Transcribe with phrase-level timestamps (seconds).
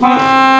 [0.00, 0.57] まあ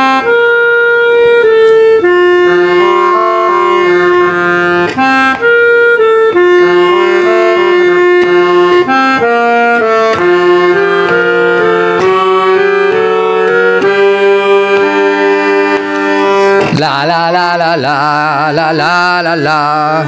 [16.79, 20.05] La la la la la la la la la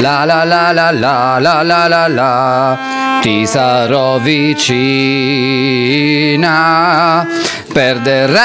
[0.00, 2.78] la la la la la la la la la
[3.20, 4.56] ti sarò vicina
[7.74, 8.38] perderei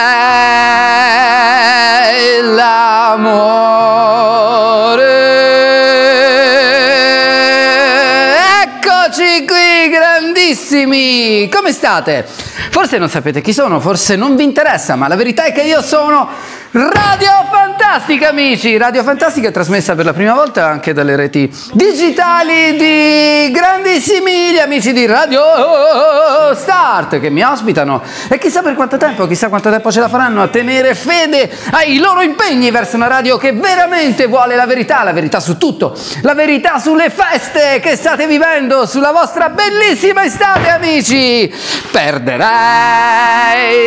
[2.54, 3.38] l'amore
[8.62, 11.48] Eccoci qui, grandissimi!
[11.50, 12.49] Come state?
[12.70, 15.82] Forse non sapete chi sono, forse non vi interessa, ma la verità è che io
[15.82, 16.28] sono
[16.72, 18.78] Radio Fantastica, amici!
[18.78, 23.52] Radio Fantastica è trasmessa per la prima volta anche dalle reti digitali di
[24.00, 25.44] grandissimi amici di Radio
[26.54, 30.42] Start che mi ospitano e chissà per quanto tempo, chissà quanto tempo ce la faranno
[30.42, 35.12] a tenere fede ai loro impegni verso una radio che veramente vuole la verità, la
[35.12, 41.54] verità su tutto, la verità sulle feste che state vivendo, sulla vostra bellissima estate, amici!
[41.92, 42.46] Perderei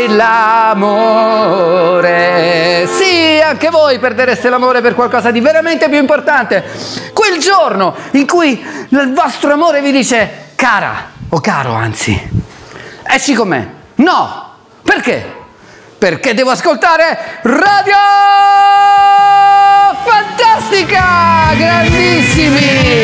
[0.09, 1.71] l'amore.
[2.87, 6.63] Sì, anche voi perdereste l'amore per qualcosa di veramente più importante.
[7.15, 10.02] Quel giorno in cui il vostro amore vi dice
[10.57, 12.21] cara o caro, anzi,
[13.05, 13.49] esci con.
[13.97, 14.55] No!
[14.83, 15.41] Perché?
[15.97, 17.95] Perché devo ascoltare Radio
[20.05, 21.55] Fantastica!
[21.57, 23.02] Grandissimi!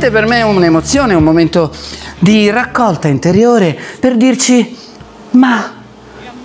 [0.00, 0.10] Vicino.
[0.10, 1.70] Veramente per me un'emozione, un momento
[2.18, 4.78] di raccolta interiore per dirci
[5.32, 5.74] ma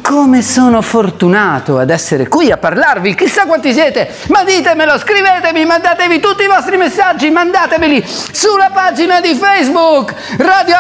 [0.02, 6.20] come sono fortunato ad essere qui a parlarvi, chissà quanti siete, ma ditemelo, scrivetemi, mandatevi
[6.20, 10.76] tutti i vostri messaggi, mandatemeli sulla pagina di Facebook Radio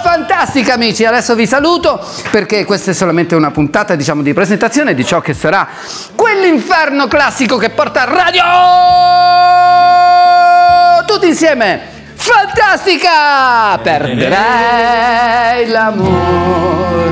[0.00, 2.00] Fantastica amici, adesso vi saluto
[2.30, 5.66] perché questa è solamente una puntata diciamo di presentazione di ciò che sarà
[6.14, 8.42] quell'inferno classico che porta Radio
[11.04, 11.97] tutti insieme
[12.30, 13.78] Fantastica!
[13.82, 17.10] Perderei l'amore.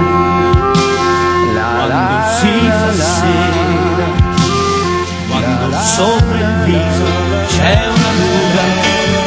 [1.55, 4.09] La, la, si fa sera,
[5.31, 7.09] quando sopra il viso
[7.49, 8.65] c'è una luna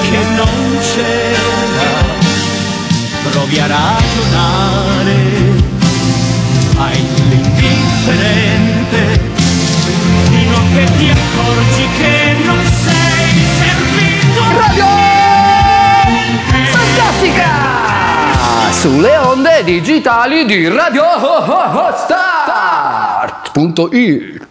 [0.04, 1.90] che non c'era,
[3.32, 4.99] provi a ragionare,
[18.80, 21.04] Sulle onde digitali di Radio
[23.52, 24.49] Start.it